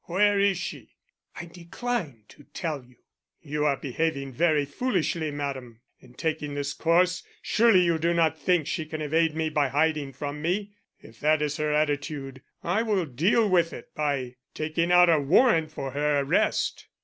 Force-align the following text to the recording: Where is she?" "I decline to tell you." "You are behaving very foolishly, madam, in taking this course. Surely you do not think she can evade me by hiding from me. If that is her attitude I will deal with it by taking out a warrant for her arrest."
Where 0.05 0.39
is 0.39 0.57
she?" 0.57 0.95
"I 1.35 1.45
decline 1.45 2.23
to 2.29 2.43
tell 2.55 2.83
you." 2.83 2.95
"You 3.39 3.65
are 3.67 3.77
behaving 3.77 4.33
very 4.33 4.65
foolishly, 4.65 5.29
madam, 5.29 5.81
in 5.99 6.15
taking 6.15 6.55
this 6.55 6.73
course. 6.73 7.21
Surely 7.43 7.81
you 7.81 7.99
do 7.99 8.11
not 8.11 8.39
think 8.39 8.65
she 8.65 8.87
can 8.87 8.99
evade 9.03 9.35
me 9.35 9.49
by 9.51 9.67
hiding 9.67 10.11
from 10.13 10.41
me. 10.41 10.71
If 10.97 11.19
that 11.19 11.43
is 11.43 11.57
her 11.57 11.71
attitude 11.71 12.41
I 12.63 12.81
will 12.81 13.05
deal 13.05 13.47
with 13.47 13.73
it 13.73 13.93
by 13.93 14.37
taking 14.55 14.91
out 14.91 15.11
a 15.11 15.19
warrant 15.19 15.71
for 15.71 15.91
her 15.91 16.21
arrest." 16.21 16.87